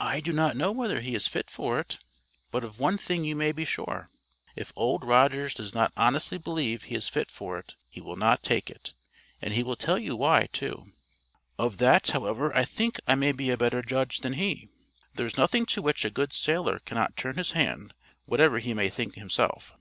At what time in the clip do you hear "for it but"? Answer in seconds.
1.50-2.64